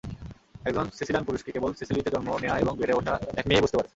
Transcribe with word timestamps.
একজন 0.65 0.85
সিসিলান 0.97 1.23
পুরুষকে 1.27 1.49
কেবল 1.55 1.71
সিসিলিতে 1.79 2.09
জন্ম 2.15 2.29
নেয়া 2.41 2.55
এবং 2.63 2.73
বেড়ে 2.79 2.93
ওঠা 2.95 3.13
এক 3.39 3.45
মেয়েই 3.47 3.63
বুঝতে 3.63 3.77
পারে। 3.77 3.89